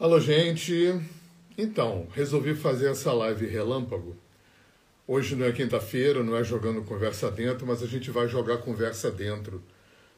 [0.00, 0.98] Alô, gente.
[1.58, 4.16] Então, resolvi fazer essa live relâmpago.
[5.06, 9.10] Hoje não é quinta-feira, não é jogando conversa dentro, mas a gente vai jogar conversa
[9.10, 9.62] dentro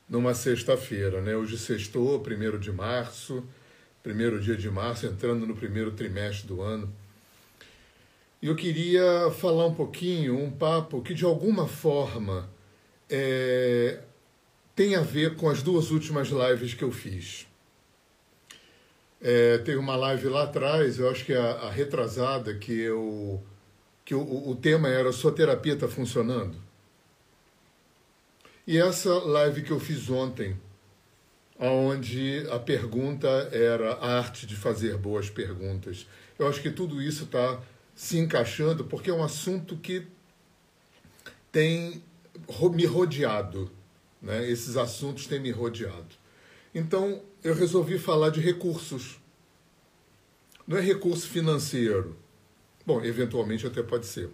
[0.09, 1.35] numa sexta-feira, né?
[1.35, 3.43] Hoje sextou, primeiro de março,
[4.05, 6.89] primeiro dia de março, entrando no primeiro trimestre do ano.
[8.41, 12.49] E eu queria falar um pouquinho, um papo que de alguma forma
[13.11, 13.99] é,
[14.77, 17.51] tem a ver com as duas últimas lives que eu fiz.
[19.23, 23.41] É, teve uma live lá atrás, eu acho que a, a retrasada, que, eu,
[24.05, 26.57] que o, o tema era Sua terapia está funcionando?
[28.67, 30.57] E essa live que eu fiz ontem,
[31.59, 36.07] onde a pergunta era a arte de fazer boas perguntas.
[36.37, 37.61] Eu acho que tudo isso está
[37.95, 40.07] se encaixando porque é um assunto que
[41.53, 42.03] tem
[42.73, 43.71] me rodeado,
[44.21, 44.49] né?
[44.51, 46.17] Esses assuntos têm me rodeado.
[46.75, 49.21] Então, eu resolvi falar de recursos.
[50.67, 52.17] Não é recurso financeiro.
[52.85, 54.31] Bom, eventualmente até pode ser.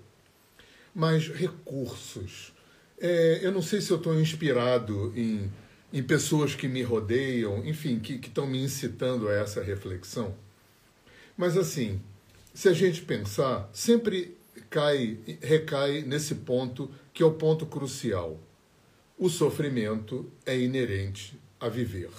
[0.94, 2.52] Mas recursos.
[3.00, 5.50] É, eu não sei se eu estou inspirado em,
[5.92, 10.34] em pessoas que me rodeiam, enfim, que estão me incitando a essa reflexão.
[11.36, 12.00] Mas assim,
[12.52, 14.36] se a gente pensar, sempre
[14.68, 18.40] cai, recai nesse ponto que é o ponto crucial.
[19.16, 22.10] O sofrimento é inerente a viver.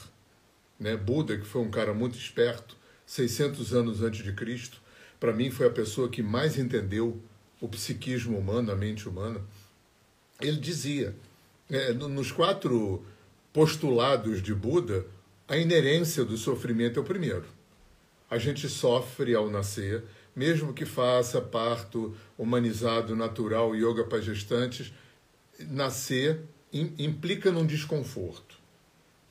[0.80, 0.96] Né?
[0.96, 2.78] Buda, que foi um cara muito esperto,
[3.10, 4.80] 600 anos antes de Cristo,
[5.20, 7.20] para mim foi a pessoa que mais entendeu
[7.60, 9.42] o psiquismo humano, a mente humana.
[10.40, 11.16] Ele dizia,
[11.68, 13.04] é, nos quatro
[13.52, 15.08] postulados de Buda,
[15.48, 17.46] a inerência do sofrimento é o primeiro.
[18.30, 20.04] A gente sofre ao nascer,
[20.36, 24.94] mesmo que faça parto humanizado, natural, yoga para gestantes,
[25.60, 28.60] nascer implica num desconforto.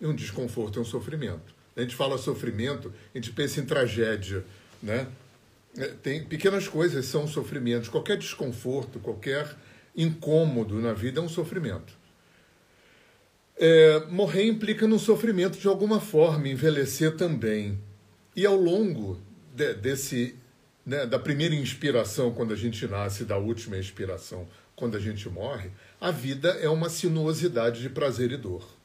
[0.01, 1.58] E um desconforto é um sofrimento.
[1.79, 4.45] A gente fala sofrimento, a gente pensa em tragédia,
[4.83, 5.07] né?
[5.77, 7.89] É, tem pequenas coisas são sofrimentos.
[7.89, 9.49] Qualquer desconforto, qualquer
[9.97, 11.97] incômodo na vida é um sofrimento.
[13.57, 17.79] É, morrer implica num sofrimento de alguma forma, envelhecer também.
[18.35, 19.21] E ao longo
[19.55, 20.35] de, desse
[20.85, 25.71] né, da primeira inspiração quando a gente nasce, da última inspiração quando a gente morre,
[26.01, 28.78] a vida é uma sinuosidade de prazer e dor.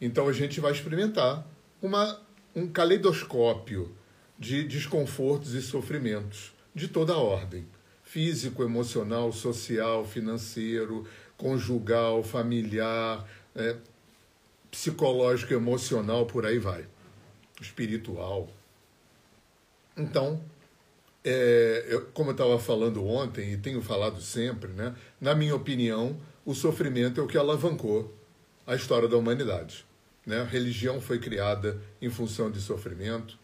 [0.00, 1.46] Então a gente vai experimentar
[1.82, 2.20] uma,
[2.54, 3.94] um caleidoscópio
[4.38, 7.66] de desconfortos e sofrimentos de toda a ordem:
[8.02, 11.06] físico, emocional, social, financeiro,
[11.36, 13.76] conjugal, familiar, é,
[14.70, 16.86] psicológico, emocional, por aí vai,
[17.60, 18.48] espiritual.
[19.96, 20.40] Então,
[21.22, 26.18] é, eu, como eu estava falando ontem e tenho falado sempre, né, na minha opinião,
[26.44, 28.16] o sofrimento é o que alavancou
[28.66, 29.84] a história da humanidade.
[30.30, 30.40] Né?
[30.40, 33.36] A religião foi criada em função de sofrimento.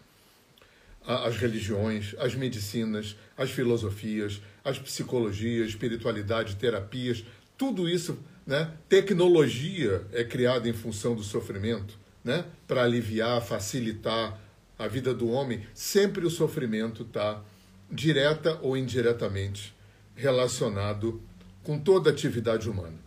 [1.05, 7.25] As religiões, as medicinas, as filosofias, as psicologias, espiritualidade, terapias,
[7.59, 8.17] tudo isso,
[8.47, 8.71] né?
[8.89, 12.45] tecnologia é criada em função do sofrimento, né?
[12.69, 14.41] para aliviar, facilitar
[14.79, 17.43] a vida do homem, sempre o sofrimento está
[17.91, 19.75] direta ou indiretamente
[20.15, 21.21] relacionado
[21.65, 23.06] com toda atividade humana.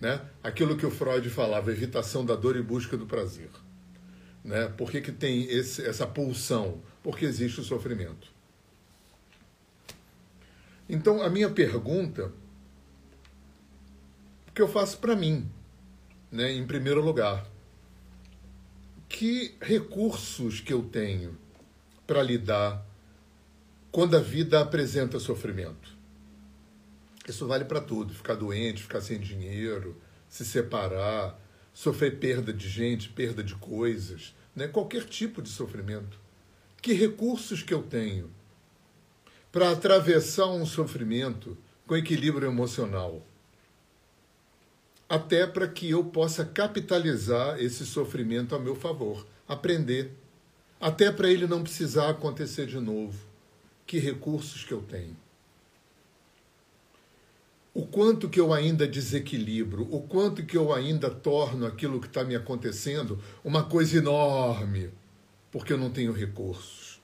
[0.00, 0.20] Né?
[0.42, 3.50] Aquilo que o Freud falava, evitação da dor e busca do prazer.
[4.44, 4.68] Né?
[4.76, 6.80] Por que, que tem esse, essa pulsão?
[7.02, 8.32] Porque existe o sofrimento.
[10.88, 12.32] Então, a minha pergunta,
[14.54, 15.50] que eu faço para mim,
[16.30, 17.46] né, em primeiro lugar,
[19.08, 21.36] que recursos que eu tenho
[22.06, 22.86] para lidar
[23.90, 25.97] quando a vida apresenta sofrimento?
[27.28, 29.96] Isso vale para tudo: ficar doente, ficar sem dinheiro,
[30.28, 31.38] se separar,
[31.72, 34.66] sofrer perda de gente, perda de coisas, né?
[34.66, 36.18] qualquer tipo de sofrimento.
[36.80, 38.30] Que recursos que eu tenho
[39.50, 41.56] para atravessar um sofrimento
[41.86, 43.24] com equilíbrio emocional?
[45.08, 50.12] até para que eu possa capitalizar esse sofrimento a meu favor, aprender,
[50.78, 53.18] até para ele não precisar acontecer de novo.
[53.86, 55.16] Que recursos que eu tenho?
[57.78, 62.24] O quanto que eu ainda desequilibro, o quanto que eu ainda torno aquilo que está
[62.24, 64.90] me acontecendo uma coisa enorme,
[65.52, 67.00] porque eu não tenho recursos.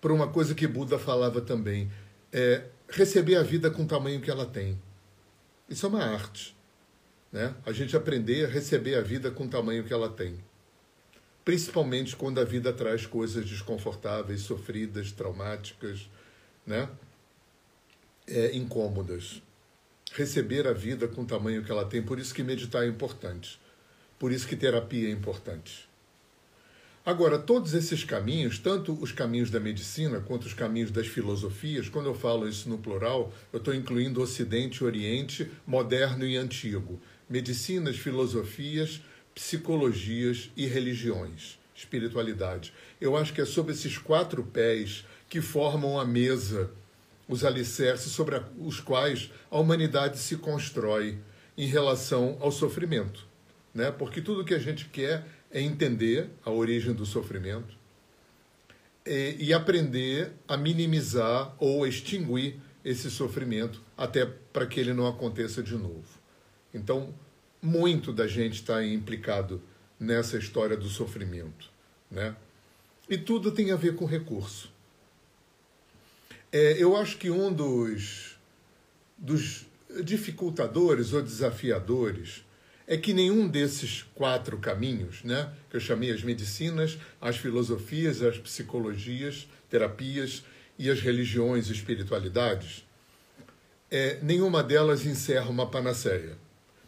[0.00, 1.90] Por uma coisa que Buda falava também,
[2.32, 4.80] é receber a vida com o tamanho que ela tem.
[5.68, 6.56] Isso é uma arte
[7.32, 7.54] né?
[7.64, 10.42] A gente aprender a receber a vida com o tamanho que ela tem.
[11.44, 16.10] Principalmente quando a vida traz coisas desconfortáveis, sofridas, traumáticas,
[16.66, 16.88] né?
[18.26, 19.42] É, incômodas.
[20.12, 22.02] Receber a vida com o tamanho que ela tem.
[22.02, 23.60] Por isso que meditar é importante.
[24.18, 25.88] Por isso que terapia é importante.
[27.04, 32.06] Agora, todos esses caminhos, tanto os caminhos da medicina quanto os caminhos das filosofias, quando
[32.06, 37.00] eu falo isso no plural, eu estou incluindo Ocidente, Oriente, moderno e antigo.
[37.28, 39.00] Medicinas, filosofias,
[39.34, 42.74] psicologias e religiões, espiritualidade.
[43.00, 46.70] Eu acho que é sobre esses quatro pés que formam a mesa,
[47.30, 51.16] os alicerces sobre os quais a humanidade se constrói
[51.56, 53.24] em relação ao sofrimento.
[53.72, 53.92] Né?
[53.92, 57.78] Porque tudo que a gente quer é entender a origem do sofrimento
[59.06, 65.62] e, e aprender a minimizar ou extinguir esse sofrimento até para que ele não aconteça
[65.62, 66.18] de novo.
[66.74, 67.14] Então,
[67.62, 69.62] muito da gente está implicado
[70.00, 71.70] nessa história do sofrimento,
[72.10, 72.34] né?
[73.08, 74.72] E tudo tem a ver com recurso.
[76.52, 78.36] É, eu acho que um dos,
[79.16, 79.66] dos
[80.02, 82.44] dificultadores ou desafiadores
[82.86, 88.36] é que nenhum desses quatro caminhos, né, que eu chamei as medicinas, as filosofias, as
[88.36, 90.42] psicologias, terapias
[90.76, 92.84] e as religiões e espiritualidades,
[93.88, 96.36] é, nenhuma delas encerra uma panaceia.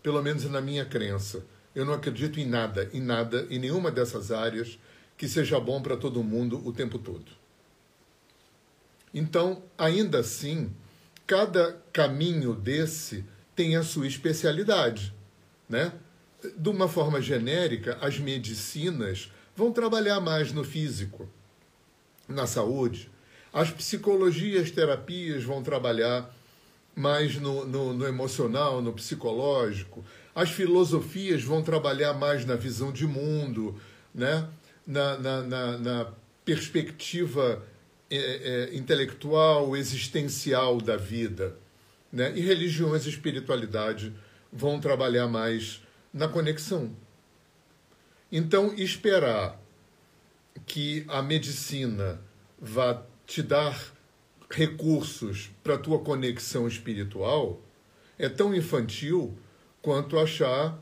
[0.02, 1.44] Pelo menos na minha crença.
[1.72, 4.78] Eu não acredito em nada, em nada, em nenhuma dessas áreas
[5.16, 7.41] que seja bom para todo mundo o tempo todo.
[9.14, 10.72] Então, ainda assim,
[11.26, 13.24] cada caminho desse
[13.54, 15.14] tem a sua especialidade.
[15.68, 15.92] Né?
[16.56, 21.28] De uma forma genérica, as medicinas vão trabalhar mais no físico,
[22.28, 23.10] na saúde.
[23.52, 26.34] As psicologias, terapias vão trabalhar
[26.94, 30.04] mais no, no, no, emocional, no psicológico.
[30.34, 33.78] As filosofias vão trabalhar mais na visão de mundo,
[34.14, 34.48] né?
[34.86, 36.12] na, na, na, na
[36.44, 37.62] perspectiva
[38.16, 41.56] é, é, intelectual, existencial da vida.
[42.12, 42.32] Né?
[42.36, 44.12] E religiões e espiritualidade
[44.52, 45.82] vão trabalhar mais
[46.12, 46.94] na conexão.
[48.30, 49.60] Então, esperar
[50.66, 52.20] que a medicina
[52.60, 53.92] vá te dar
[54.50, 57.62] recursos para tua conexão espiritual
[58.18, 59.36] é tão infantil
[59.80, 60.78] quanto achar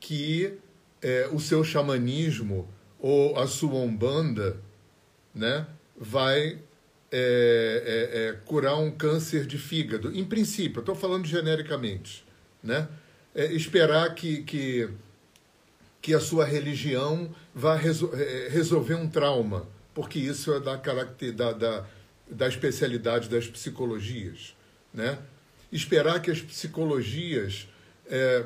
[0.00, 0.58] que
[1.02, 2.68] é, o seu xamanismo
[2.98, 4.60] ou a sua umbanda
[5.34, 5.66] né,
[5.98, 6.58] vai
[7.12, 10.16] é, é, é curar um câncer de fígado.
[10.16, 12.26] Em princípio, estou falando genericamente
[12.66, 12.88] né?
[13.34, 14.88] É, esperar que, que,
[16.02, 21.32] que a sua religião vá resol é, resolver um trauma, porque isso é da, caracter,
[21.32, 21.86] da, da,
[22.28, 24.54] da especialidade das psicologias.
[24.92, 25.18] Né?
[25.70, 27.68] Esperar que as psicologias
[28.06, 28.44] é,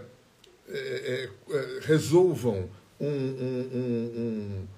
[1.82, 2.69] resolvam
[3.00, 4.69] um, um, um,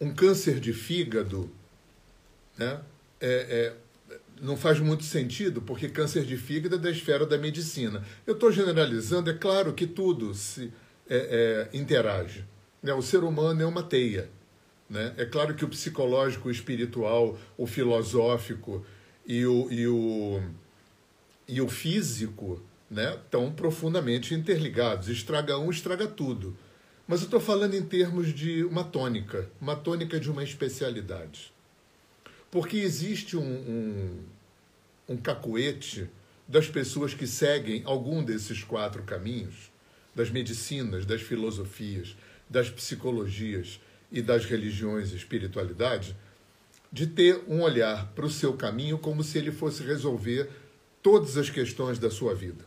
[0.00, 1.50] um, câncer de fígado
[2.60, 2.80] né?
[3.20, 3.72] é,
[4.40, 8.02] não faz muito sentido, porque câncer de fígado é da esfera da medicina.
[8.26, 10.72] Eu estou generalizando, é claro que tudo se
[11.08, 12.44] é, é, interage.
[12.82, 12.92] Né?
[12.94, 14.30] O ser humano é uma teia.
[14.88, 15.14] Né?
[15.16, 18.84] É claro que o psicológico, o espiritual, o filosófico
[19.26, 20.42] e o, e o,
[21.46, 25.08] e o físico né, estão profundamente interligados.
[25.08, 26.56] Estraga um, estraga tudo.
[27.06, 31.52] Mas eu estou falando em termos de uma tônica, uma tônica de uma especialidade.
[32.50, 33.42] Porque existe um,
[35.08, 35.18] um, um
[36.48, 39.70] das pessoas que seguem algum desses quatro caminhos,
[40.14, 42.16] das medicinas, das filosofias,
[42.48, 43.80] das psicologias
[44.10, 46.16] e das religiões e espiritualidade,
[46.92, 50.50] de ter um olhar para o seu caminho como se ele fosse resolver
[51.00, 52.64] todas as questões da sua vida.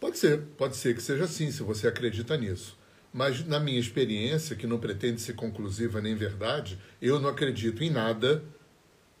[0.00, 2.79] Pode ser, pode ser que seja assim, se você acredita nisso.
[3.12, 7.90] Mas, na minha experiência, que não pretende ser conclusiva nem verdade, eu não acredito em
[7.90, 8.42] nada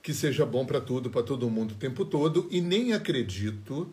[0.02, 3.92] que seja bom para tudo, para todo mundo o tempo todo, e nem acredito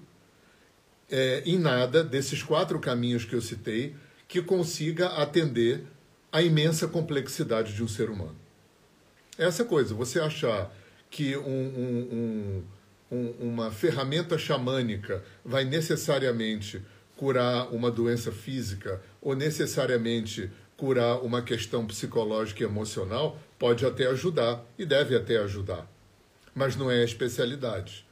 [1.10, 3.96] é, em nada desses quatro caminhos que eu citei
[4.28, 5.84] que consiga atender
[6.32, 8.36] a imensa complexidade de um ser humano.
[9.38, 10.74] Essa coisa, você achar
[11.10, 12.64] que um, um,
[13.12, 16.82] um, uma ferramenta xamânica vai necessariamente
[17.18, 24.64] curar uma doença física ou necessariamente curar uma questão psicológica e emocional, pode até ajudar
[24.78, 25.92] e deve até ajudar,
[26.54, 28.06] mas não é a especialidade.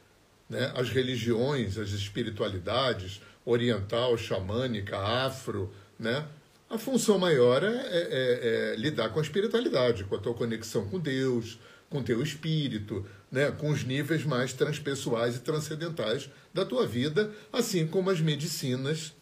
[0.50, 0.72] Né?
[0.76, 6.26] As religiões, as espiritualidades, oriental, xamânica, afro, né?
[6.68, 10.88] a função maior é, é, é, é lidar com a espiritualidade, com a tua conexão
[10.88, 11.60] com Deus,
[11.90, 13.52] com teu espírito, né?
[13.52, 19.14] com os níveis mais transpessoais e transcendentais da tua vida, assim como as medicinas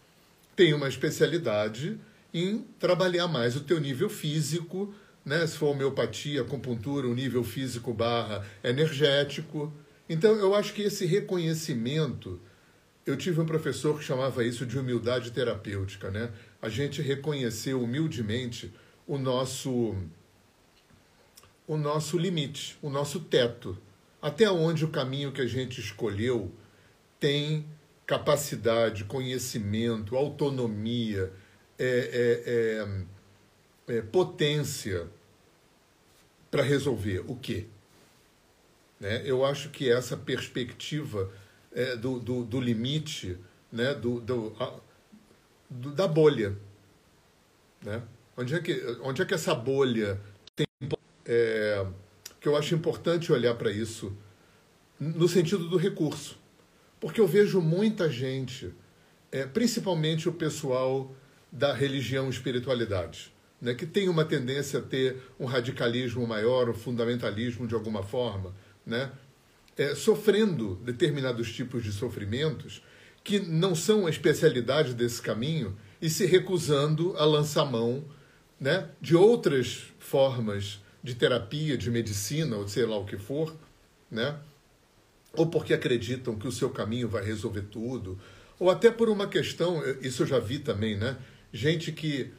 [0.55, 2.00] têm uma especialidade
[2.32, 4.93] em trabalhar mais o teu nível físico,
[5.25, 5.48] né?
[5.48, 9.74] se for homeopatia, acupuntura, o nível físico barra energético.
[10.08, 12.39] Então, eu acho que esse reconhecimento,
[13.08, 16.29] eu tive um professor que chamava isso de humildade terapêutica, né?
[16.62, 18.72] A gente reconhecer humildemente
[19.08, 19.96] o nosso
[21.65, 23.77] o nosso limite, o nosso teto,
[24.24, 26.50] até onde o caminho que a gente escolheu
[27.20, 27.68] tem
[28.08, 31.30] capacidade, conhecimento, autonomia,
[31.77, 32.86] é,
[33.88, 35.10] é, é, é potência
[36.50, 37.65] para resolver o quê?
[38.98, 39.22] Né?
[39.25, 41.30] Eu acho que essa perspectiva
[41.74, 43.38] é, do, do, do, limite,
[43.70, 43.94] né?
[43.94, 44.74] do, do, a,
[45.70, 46.58] do, da bolha.
[47.82, 48.01] Né?
[48.38, 50.22] Onde, é que, onde é que essa bolha
[50.56, 50.65] tem.
[52.44, 54.12] Que eu acho importante olhar para isso
[55.00, 56.38] no sentido do recurso.
[57.00, 58.74] Porque eu vejo muita gente,
[59.32, 61.16] é, principalmente o pessoal
[61.50, 66.74] da religião e espiritualidade, né, que tem uma tendência a ter um radicalismo maior, um
[66.74, 68.54] fundamentalismo de alguma forma,
[68.86, 69.10] né,
[69.78, 72.84] é, sofrendo determinados tipos de sofrimentos
[73.24, 78.04] que não são a especialidade desse caminho e se recusando a lançar mão
[78.60, 83.54] né, de outras formas de terapia, de medicina, ou sei lá o que for,
[84.10, 84.38] né,
[85.36, 88.18] ou porque acreditam que o seu caminho vai resolver tudo,
[88.60, 91.18] ou até por uma questão, isso eu já vi também, né,
[91.52, 92.32] gente que,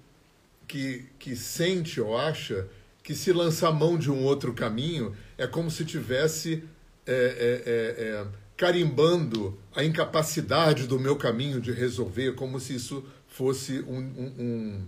[0.67, 2.67] que, que sente ou acha
[3.03, 6.65] que se lançar mão de um outro caminho é como se tivesse
[7.07, 13.05] é, é, é, é, carimbando a incapacidade do meu caminho de resolver, como se isso
[13.29, 14.87] fosse um, um, um,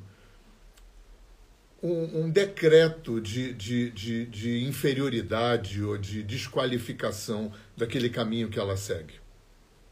[1.93, 9.15] um decreto de, de, de, de inferioridade ou de desqualificação daquele caminho que ela segue.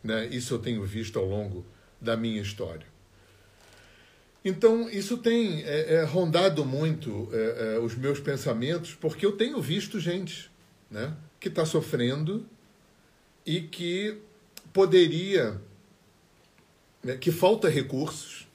[0.02, 0.26] Né?
[0.26, 1.64] Isso eu tenho visto ao longo
[2.00, 2.86] da minha história.
[4.44, 9.60] Então, isso tem é, é, rondado muito é, é, os meus pensamentos, porque eu tenho
[9.60, 10.50] visto gente
[10.90, 12.46] né, que está sofrendo
[13.46, 14.18] e que
[14.70, 15.58] poderia,
[17.02, 18.46] né, que falta recursos,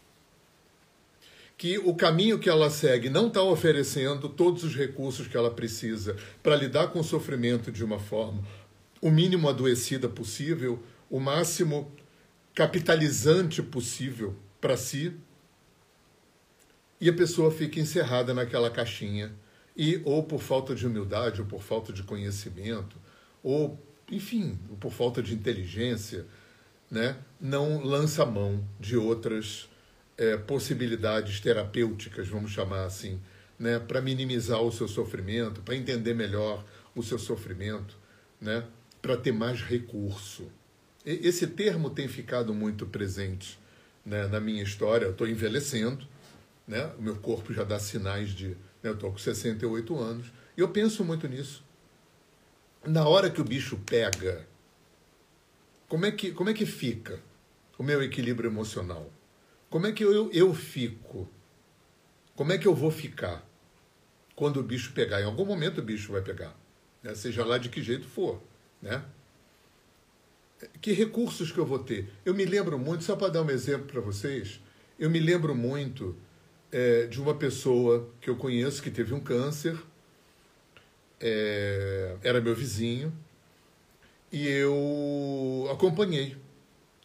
[1.59, 6.15] que o caminho que ela segue não está oferecendo todos os recursos que ela precisa
[6.41, 8.41] para lidar com o sofrimento de uma forma
[9.01, 11.91] o mínimo adoecida possível, o máximo
[12.55, 15.13] capitalizante possível para si
[16.99, 19.33] e a pessoa fica encerrada naquela caixinha.
[19.75, 22.95] E ou por falta de humildade ou por falta de conhecimento
[23.43, 23.77] ou
[24.09, 26.25] enfim por falta de inteligência
[26.89, 29.69] né não lança mão de outras
[30.19, 33.19] é, possibilidades terapêuticas vamos chamar assim
[33.57, 36.63] né para minimizar o seu sofrimento para entender melhor
[36.95, 37.97] o seu sofrimento
[38.39, 38.63] né
[39.01, 40.51] para ter mais recurso
[41.03, 43.57] esse termo tem ficado muito presente
[44.05, 46.05] né, na minha história eu estou envelhecendo
[46.69, 46.85] né?
[46.99, 48.49] O meu corpo já dá sinais de.
[48.49, 48.55] Né?
[48.83, 50.31] Eu estou com 68 anos.
[50.55, 51.63] E eu penso muito nisso.
[52.85, 54.47] Na hora que o bicho pega,
[55.87, 57.19] como é que, como é que fica
[57.77, 59.11] o meu equilíbrio emocional?
[59.69, 61.29] Como é que eu, eu fico?
[62.35, 63.47] Como é que eu vou ficar
[64.35, 65.21] quando o bicho pegar?
[65.21, 66.55] Em algum momento o bicho vai pegar,
[67.03, 67.13] né?
[67.13, 68.41] seja lá de que jeito for.
[68.81, 69.03] Né?
[70.81, 72.09] Que recursos que eu vou ter?
[72.25, 74.59] Eu me lembro muito, só para dar um exemplo para vocês,
[74.97, 76.15] eu me lembro muito
[76.71, 79.77] é, de uma pessoa que eu conheço que teve um câncer,
[81.19, 83.13] é, era meu vizinho,
[84.31, 86.37] e eu acompanhei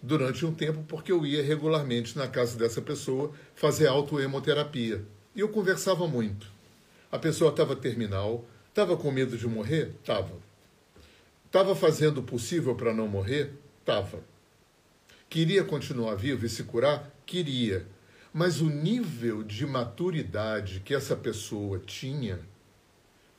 [0.05, 5.03] durante um tempo porque eu ia regularmente na casa dessa pessoa fazer autoemoterapia.
[5.35, 6.47] E eu conversava muito.
[7.11, 9.93] A pessoa estava terminal, estava com medo de morrer?
[10.01, 10.33] Estava.
[11.47, 13.53] Estava fazendo o possível para não morrer?
[13.81, 14.21] Estava.
[15.31, 17.11] Queria continuar vivo e se curar?
[17.25, 17.87] Queria.
[18.33, 22.41] Mas o nível de maturidade que essa pessoa tinha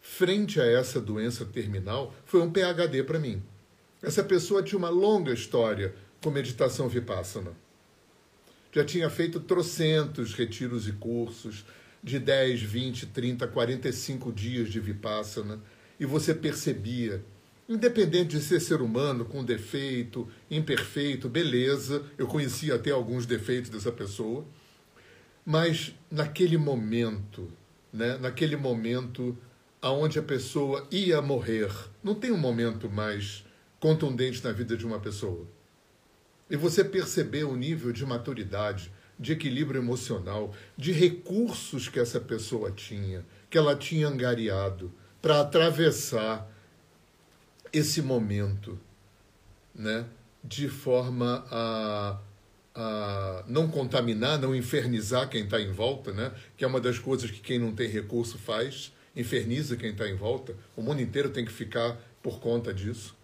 [0.01, 3.43] frente a essa doença terminal foi um PhD para mim.
[4.01, 5.93] Essa pessoa tinha uma longa história
[6.25, 7.51] com meditação vipassana.
[8.71, 11.63] Já tinha feito trocentos retiros e cursos
[12.03, 15.61] de 10, 20, 30, 45 dias de vipassana
[15.99, 17.23] e você percebia
[17.67, 23.91] Independente de ser ser humano, com defeito, imperfeito, beleza, eu conhecia até alguns defeitos dessa
[23.91, 24.45] pessoa,
[25.43, 27.51] mas naquele momento,
[27.91, 29.35] né, naquele momento
[29.81, 31.71] aonde a pessoa ia morrer,
[32.03, 33.43] não tem um momento mais
[33.79, 35.54] contundente na vida de uma pessoa.
[36.49, 42.71] E você perceber o nível de maturidade, de equilíbrio emocional, de recursos que essa pessoa
[42.71, 46.47] tinha, que ela tinha angariado para atravessar
[47.73, 48.79] esse momento,
[49.73, 50.05] né,
[50.43, 52.19] de forma a
[52.75, 56.33] a não contaminar, não infernizar quem está em volta, né?
[56.57, 60.15] que é uma das coisas que quem não tem recurso faz, inferniza quem está em
[60.15, 60.53] volta.
[60.75, 63.15] O mundo inteiro tem que ficar por conta disso.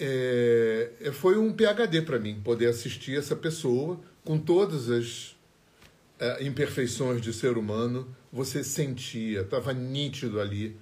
[0.00, 0.65] É,
[1.00, 5.36] é foi um PhD para mim poder assistir essa pessoa com todas as
[6.18, 10.76] é, imperfeições de ser humano, você sentia, estava nítido ali,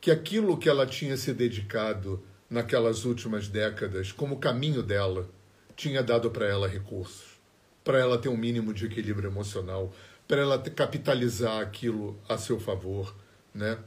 [0.00, 5.28] que aquilo que ela tinha se dedicado naquelas últimas décadas, como caminho dela,
[5.76, 7.40] tinha dado para ela recursos,
[7.84, 9.94] para ela ter um mínimo de equilíbrio emocional,
[10.26, 13.14] para ela capitalizar aquilo a seu favor,
[13.54, 13.78] né?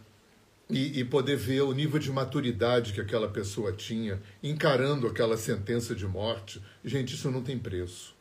[0.70, 5.94] E, e, poder ver o nível de maturidade que aquela pessoa tinha, encarando aquela sentença
[5.94, 6.64] de morte.
[6.84, 8.16] Gente, isso não tem preço.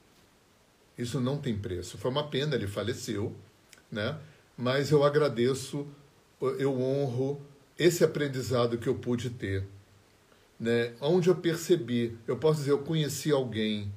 [0.99, 1.97] Isso não tem preço.
[1.97, 3.35] Foi uma pena, ele faleceu,
[3.91, 4.19] né?
[4.57, 5.87] mas eu agradeço,
[6.41, 7.41] eu honro
[7.79, 9.67] esse aprendizado que eu pude ter.
[10.59, 10.95] Né?
[11.01, 13.93] Onde eu percebi, eu posso dizer, eu conheci alguém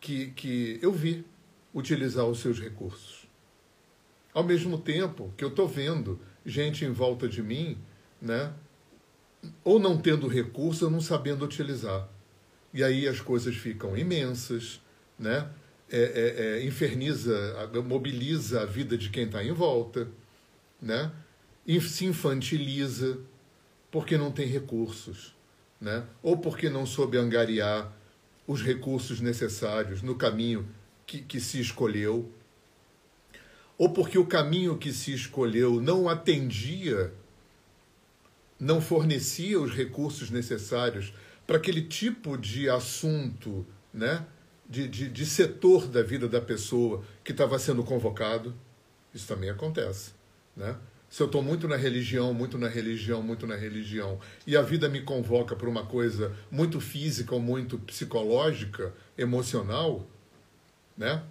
[0.00, 1.24] que, que eu vi
[1.74, 3.23] utilizar os seus recursos.
[4.34, 7.78] Ao mesmo tempo que eu estou vendo gente em volta de mim,
[8.20, 8.52] né?
[9.62, 12.08] ou não tendo recurso ou não sabendo utilizar.
[12.72, 14.80] E aí as coisas ficam imensas,
[15.18, 15.48] né?
[15.90, 20.08] É, é, é, inferniza, mobiliza a vida de quem está em volta,
[20.80, 21.12] né?
[21.80, 23.18] se infantiliza
[23.90, 25.36] porque não tem recursos,
[25.80, 26.04] né?
[26.22, 27.92] ou porque não soube angariar
[28.46, 30.66] os recursos necessários no caminho
[31.06, 32.32] que, que se escolheu,
[33.76, 37.12] ou porque o caminho que se escolheu não atendia,
[38.58, 41.12] não fornecia os recursos necessários
[41.46, 44.24] para aquele tipo de assunto, né?
[44.68, 48.54] de, de, de setor da vida da pessoa que estava sendo convocado.
[49.12, 50.12] Isso também acontece.
[50.56, 50.76] Né?
[51.08, 54.88] Se eu estou muito na religião, muito na religião, muito na religião, e a vida
[54.88, 60.04] me convoca para uma coisa muito física ou muito psicológica, emocional,
[60.96, 61.22] né?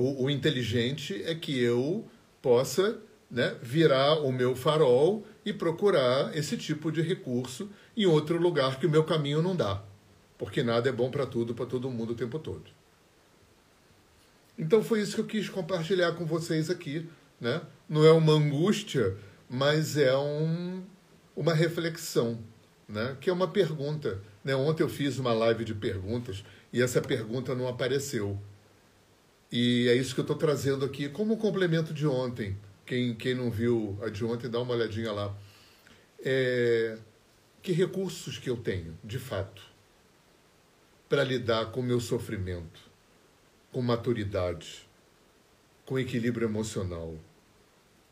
[0.00, 2.06] O, o inteligente é que eu
[2.40, 8.78] possa né, virar o meu farol e procurar esse tipo de recurso em outro lugar
[8.78, 9.82] que o meu caminho não dá
[10.40, 12.70] porque nada é bom para tudo, para todo mundo o tempo todo.
[14.58, 17.06] Então foi isso que eu quis compartilhar com vocês aqui.
[17.38, 17.60] Né?
[17.86, 19.18] Não é uma angústia,
[19.50, 20.82] mas é um,
[21.36, 22.38] uma reflexão,
[22.88, 23.18] né?
[23.20, 24.22] que é uma pergunta.
[24.42, 24.56] Né?
[24.56, 28.40] Ontem eu fiz uma live de perguntas e essa pergunta não apareceu.
[29.50, 32.56] E é isso que eu estou trazendo aqui como complemento de ontem.
[32.86, 35.36] Quem, quem não viu a de ontem, dá uma olhadinha lá.
[36.24, 36.98] É,
[37.62, 39.70] que recursos que eu tenho, de fato?
[41.10, 42.80] para lidar com o meu sofrimento,
[43.72, 44.88] com maturidade,
[45.84, 47.16] com equilíbrio emocional,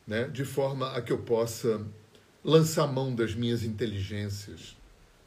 [0.05, 0.25] né?
[0.25, 1.87] de forma a que eu possa
[2.45, 4.77] lançar mão das minhas inteligências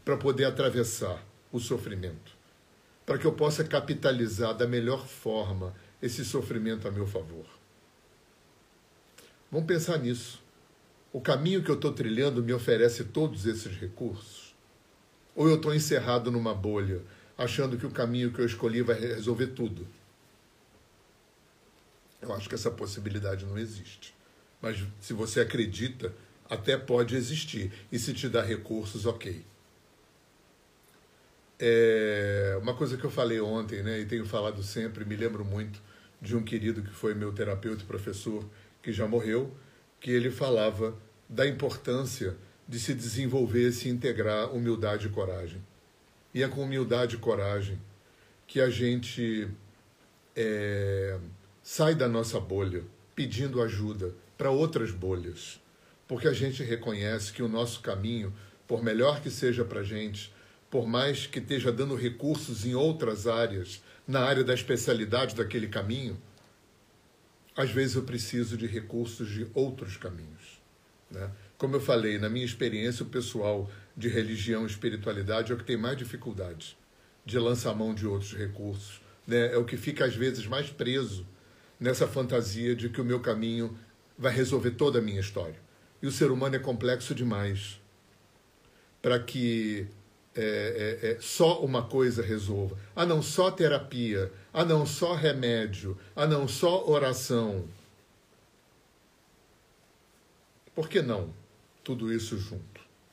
[0.04, 2.36] para poder atravessar o sofrimento,
[3.06, 7.46] para que eu possa capitalizar da melhor forma esse sofrimento a meu favor.
[9.52, 10.42] Vamos pensar nisso.
[11.14, 14.56] O caminho que eu estou trilhando me oferece todos esses recursos?
[15.36, 17.02] Ou eu estou encerrado numa bolha
[17.38, 19.88] achando que o caminho que eu escolhi vai resolver tudo.
[22.22, 24.14] Eu acho que essa possibilidade não existe.
[24.62, 26.14] Mas se você acredita,
[26.50, 27.72] até pode existir.
[27.92, 29.44] E se te dá recursos, ok.
[31.64, 35.80] É uma coisa que eu falei ontem, né, e tenho falado sempre, me lembro muito
[36.20, 38.44] de um querido que foi meu terapeuta e professor,
[38.82, 39.56] que já morreu,
[40.00, 40.98] que ele falava
[41.30, 42.36] da importância
[42.68, 45.62] de se desenvolver e se integrar humildade e coragem.
[46.34, 47.80] E é com humildade e coragem
[48.48, 49.48] que a gente
[50.36, 51.20] é,
[51.62, 52.84] sai da nossa bolha
[53.16, 55.62] pedindo ajuda para outras bolhas.
[56.08, 58.34] Porque a gente reconhece que o nosso caminho,
[58.68, 60.34] por melhor que seja para a gente,
[60.72, 66.20] por mais que esteja dando recursos em outras áreas, na área da especialidade daquele caminho,
[67.56, 70.62] às vezes eu preciso de recursos de outros caminhos.
[71.12, 71.30] Né?
[71.58, 75.76] Como eu falei, na minha experiência pessoal de religião e espiritualidade é o que tem
[75.76, 76.78] mais dificuldade
[77.26, 79.02] de lançar mão de outros recursos.
[79.28, 79.54] Né?
[79.54, 81.28] É o que fica, às vezes, mais preso
[81.78, 83.78] nessa fantasia de que o meu caminho
[84.18, 85.60] vai resolver toda a minha história.
[86.02, 87.82] E o ser humano é complexo demais
[89.02, 89.88] para que
[90.36, 92.78] é, é, é, só uma coisa resolva.
[92.96, 94.32] Ah, não, só terapia.
[94.54, 95.98] Ah, não, só remédio.
[96.16, 97.66] Ah, não, só oração.
[100.74, 101.34] Por que não
[101.84, 102.72] tudo isso junto?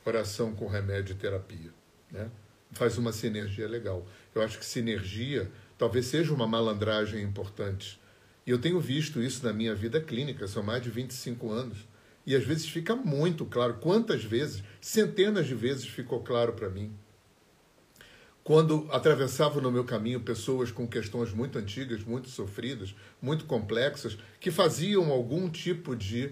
[0.09, 1.71] oração com remédio e terapia.
[2.11, 2.29] Né?
[2.71, 4.05] Faz uma sinergia legal.
[4.33, 7.99] Eu acho que sinergia talvez seja uma malandragem importante.
[8.45, 11.77] E eu tenho visto isso na minha vida clínica, são mais de 25 anos.
[12.25, 13.75] E às vezes fica muito claro.
[13.75, 16.93] Quantas vezes, centenas de vezes ficou claro para mim.
[18.49, 24.49] Quando atravessavam no meu caminho pessoas com questões muito antigas, muito sofridas, muito complexas, que
[24.49, 26.31] faziam algum tipo de,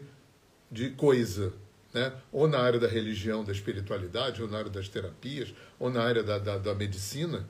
[0.72, 1.54] de coisa
[1.94, 2.12] né?
[2.32, 6.24] ou na área da religião, da espiritualidade, ou na área das terapias, ou na área
[6.24, 7.48] da, da, da medicina,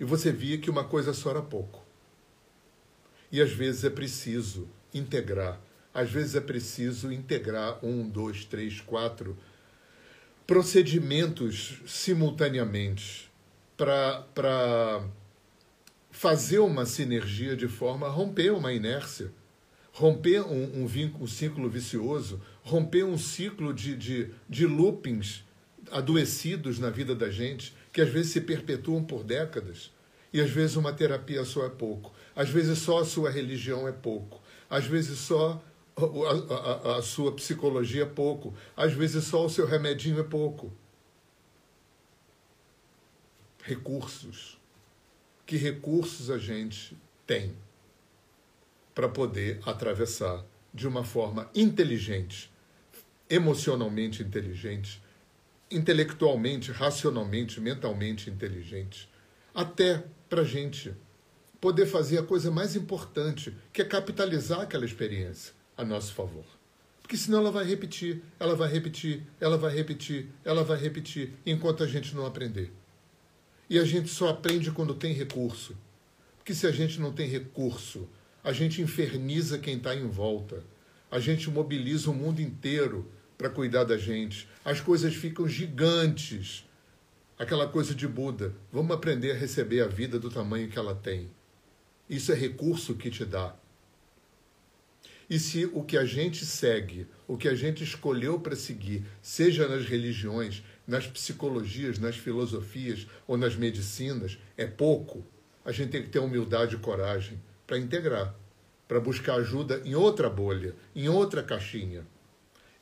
[0.00, 1.84] e você via que uma coisa só era pouco.
[3.30, 5.60] E às vezes é preciso integrar.
[5.92, 9.36] Às vezes é preciso integrar um, dois, três, quatro
[10.46, 13.29] procedimentos simultaneamente
[14.34, 15.02] para
[16.10, 19.32] fazer uma sinergia de forma a romper uma inércia,
[19.92, 25.44] romper um, um, um ciclo vicioso, romper um ciclo de, de, de loopings
[25.90, 29.90] adoecidos na vida da gente, que às vezes se perpetuam por décadas.
[30.32, 32.12] E às vezes uma terapia só é pouco.
[32.36, 34.40] Às vezes só a sua religião é pouco.
[34.68, 35.60] Às vezes só
[35.96, 38.54] a, a, a, sua psicologia é pouco.
[38.76, 40.72] Às vezes só o seu remedinho é pouco.
[43.62, 44.58] Recursos.
[45.46, 46.96] Que recursos a gente
[47.26, 47.54] tem
[48.94, 52.50] para poder atravessar de uma forma inteligente,
[53.28, 55.02] emocionalmente inteligente,
[55.70, 59.08] intelectualmente, racionalmente, mentalmente inteligente,
[59.54, 60.94] até para a gente
[61.60, 66.44] poder fazer a coisa mais importante, que é capitalizar aquela experiência a nosso favor.
[67.02, 71.82] Porque senão ela vai repetir, ela vai repetir, ela vai repetir, ela vai repetir, enquanto
[71.82, 72.72] a gente não aprender.
[73.70, 75.76] E a gente só aprende quando tem recurso.
[76.36, 78.08] Porque se a gente não tem recurso,
[78.42, 80.64] a gente inferniza quem está em volta.
[81.08, 84.48] A gente mobiliza o mundo inteiro para cuidar da gente.
[84.64, 86.64] As coisas ficam gigantes
[87.38, 88.54] aquela coisa de Buda.
[88.72, 91.30] Vamos aprender a receber a vida do tamanho que ela tem.
[92.08, 93.54] Isso é recurso que te dá.
[95.28, 99.68] E se o que a gente segue, o que a gente escolheu para seguir, seja
[99.68, 105.24] nas religiões, nas psicologias, nas filosofias ou nas medicinas, é pouco,
[105.64, 108.34] a gente tem que ter humildade e coragem para integrar,
[108.88, 112.04] para buscar ajuda em outra bolha, em outra caixinha.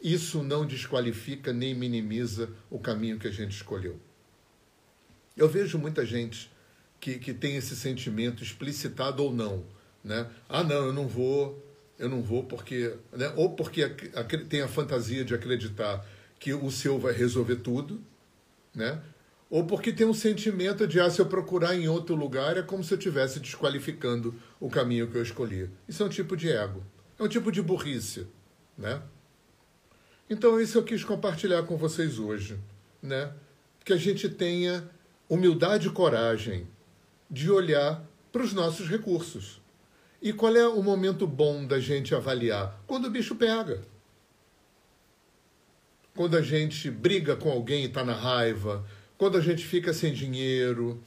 [0.00, 4.00] Isso não desqualifica nem minimiza o caminho que a gente escolheu.
[5.36, 6.50] Eu vejo muita gente
[6.98, 9.66] que, que tem esse sentimento explicitado ou não,
[10.02, 10.30] né?
[10.48, 11.62] Ah, não, eu não vou,
[11.98, 13.30] eu não vou porque, né?
[13.36, 13.86] ou porque
[14.48, 16.06] tem a fantasia de acreditar
[16.38, 18.00] que o seu vai resolver tudo,
[18.74, 19.00] né?
[19.50, 22.84] Ou porque tem um sentimento de, ah, se eu procurar em outro lugar, é como
[22.84, 25.70] se eu estivesse desqualificando o caminho que eu escolhi.
[25.88, 26.84] Isso é um tipo de ego.
[27.18, 28.26] É um tipo de burrice,
[28.76, 29.02] né?
[30.28, 32.58] Então, isso eu quis compartilhar com vocês hoje,
[33.02, 33.32] né?
[33.84, 34.88] Que a gente tenha
[35.28, 36.66] humildade e coragem
[37.30, 39.60] de olhar para os nossos recursos.
[40.20, 42.82] E qual é o momento bom da gente avaliar?
[42.86, 43.82] Quando o bicho pega.
[46.18, 48.84] Quando a gente briga com alguém e está na raiva,
[49.16, 51.00] quando a gente fica sem dinheiro,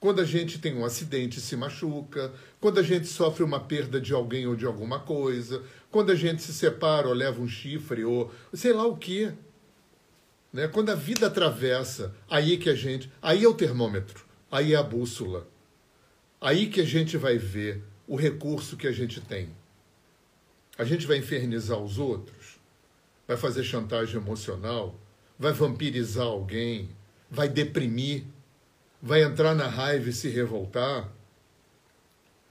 [0.00, 4.00] quando a gente tem um acidente e se machuca, quando a gente sofre uma perda
[4.00, 8.06] de alguém ou de alguma coisa, quando a gente se separa ou leva um chifre
[8.06, 9.30] ou sei lá o que.
[10.50, 10.66] Né?
[10.68, 13.12] Quando a vida atravessa, aí que a gente.
[13.20, 15.46] Aí é o termômetro, aí é a bússola.
[16.40, 19.50] Aí que a gente vai ver o recurso que a gente tem.
[20.78, 22.37] A gente vai infernizar os outros,
[23.28, 24.98] vai fazer chantagem emocional,
[25.38, 26.88] vai vampirizar alguém,
[27.30, 28.24] vai deprimir,
[29.02, 31.12] vai entrar na raiva e se revoltar?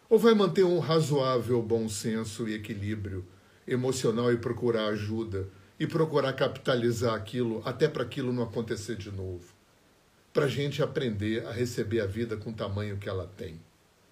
[0.08, 3.26] Ou vai manter um razoável bom senso e equilíbrio
[3.68, 9.54] emocional e procurar ajuda e procurar capitalizar aquilo até para aquilo não acontecer de novo.
[10.32, 13.60] Para a gente aprender a receber a vida com o tamanho que ela tem.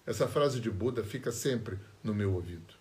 [0.04, 2.75] Essa frase de Buda fica sempre no meu ouvido.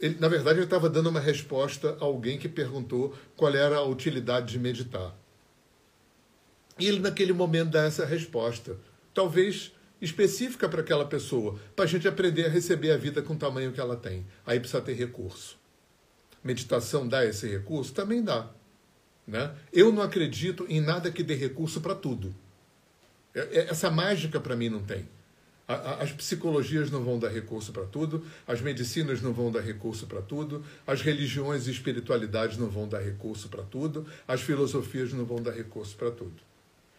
[0.00, 3.84] Ele, na verdade, ele estava dando uma resposta a alguém que perguntou qual era a
[3.84, 5.14] utilidade de meditar.
[6.78, 8.78] E ele, naquele momento, dá essa resposta,
[9.12, 13.38] talvez específica para aquela pessoa, para a gente aprender a receber a vida com o
[13.38, 14.26] tamanho que ela tem.
[14.46, 15.60] Aí precisa ter recurso
[16.42, 17.92] meditação dá esse recurso?
[17.92, 18.50] Também dá.
[19.26, 19.54] Né?
[19.72, 22.34] Eu não acredito em nada que dê recurso para tudo.
[23.34, 25.08] É, é, essa mágica para mim não tem.
[26.00, 30.20] As psicologias não vão dar recurso para tudo, as medicinas não vão dar recurso para
[30.20, 35.40] tudo, as religiões e espiritualidades não vão dar recurso para tudo, as filosofias não vão
[35.40, 36.42] dar recurso para tudo.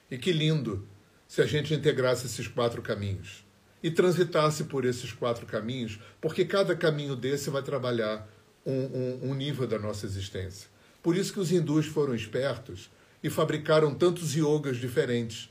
[0.10, 0.88] E que lindo
[1.28, 3.44] se a gente integrasse esses quatro caminhos
[3.84, 8.30] e transitasse por esses quatro caminhos, porque cada caminho desse vai trabalhar
[8.66, 10.70] um, um, um nível da nossa existência.
[11.02, 12.90] Por isso que os hindus foram espertos
[13.24, 15.50] e fabricaram tantos yogas diferentes.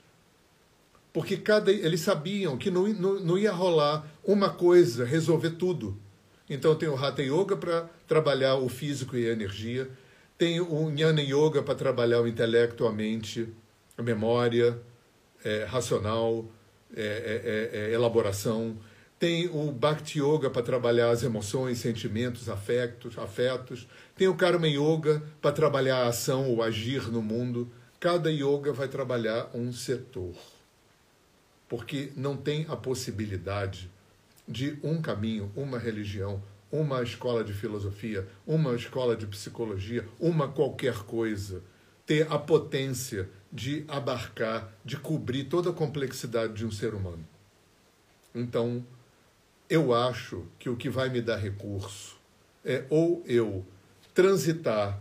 [1.13, 5.99] Porque cada, eles sabiam que não, não, não ia rolar uma coisa, resolver tudo.
[6.49, 9.89] Então tem o Hatha Yoga para trabalhar o físico e a energia,
[10.37, 13.49] tem o Jnana Yoga para trabalhar o intelecto, a mente,
[13.97, 14.81] a memória
[15.45, 16.47] é, racional,
[16.97, 18.77] é, é, é, é elaboração,
[19.21, 23.87] tem o Bhakti Yoga para trabalhar as emoções, sentimentos, afetos, afetos.
[24.17, 27.71] Tem o Karma Yoga para trabalhar a ação, o agir no mundo.
[28.01, 30.35] Cada yoga vai trabalhar um setor.
[31.71, 33.89] Porque não tem a possibilidade
[34.47, 41.05] de um caminho, uma religião, uma escola de filosofia, uma escola de psicologia, uma qualquer
[41.05, 41.63] coisa,
[42.05, 47.25] ter a potência de abarcar, de cobrir toda a complexidade de um ser humano.
[48.35, 48.85] Então,
[49.69, 52.19] eu acho que o que vai me dar recurso
[52.65, 53.65] é ou eu
[54.13, 55.01] transitar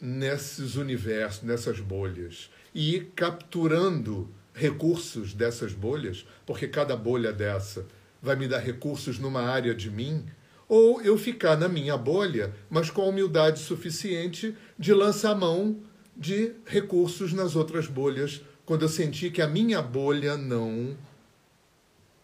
[0.00, 7.86] nesses universos, nessas bolhas, e ir capturando recursos dessas bolhas, porque cada bolha dessa
[8.22, 10.24] vai me dar recursos numa área de mim,
[10.66, 15.78] ou eu ficar na minha bolha, mas com a humildade suficiente de lançar mão
[16.16, 20.96] de recursos nas outras bolhas, quando eu sentir que a minha bolha não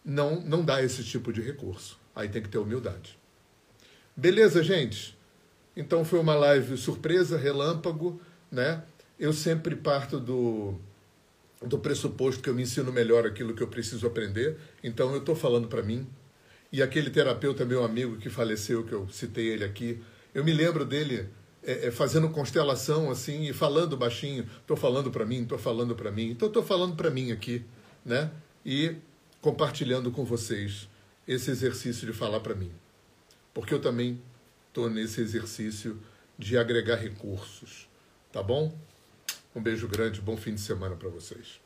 [0.03, 1.99] não não dá esse tipo de recurso.
[2.15, 3.17] Aí tem que ter humildade.
[4.15, 5.17] Beleza, gente?
[5.75, 8.19] Então foi uma live surpresa, relâmpago,
[8.51, 8.83] né?
[9.19, 10.79] Eu sempre parto do,
[11.61, 14.57] do pressuposto que eu me ensino melhor aquilo que eu preciso aprender.
[14.83, 16.07] Então eu estou falando para mim.
[16.71, 20.01] E aquele terapeuta, meu amigo que faleceu, que eu citei ele aqui,
[20.33, 21.29] eu me lembro dele
[21.63, 24.47] é, é, fazendo constelação assim e falando baixinho.
[24.61, 26.31] Estou falando para mim, estou falando para mim.
[26.31, 27.63] Então estou falando para mim aqui,
[28.03, 28.31] né?
[28.65, 28.95] E
[29.41, 30.89] compartilhando com vocês
[31.27, 32.71] esse exercício de falar para mim.
[33.53, 34.21] Porque eu também
[34.67, 35.99] estou nesse exercício
[36.39, 37.87] de agregar recursos.
[38.31, 38.73] Tá bom?
[39.53, 41.60] Um beijo grande, bom fim de semana para vocês.